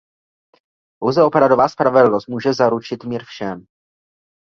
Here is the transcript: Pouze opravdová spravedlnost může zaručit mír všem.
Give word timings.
Pouze 1.01 1.23
opravdová 1.23 1.69
spravedlnost 1.69 2.27
může 2.29 2.53
zaručit 2.53 3.03
mír 3.03 3.23
všem. 3.23 3.65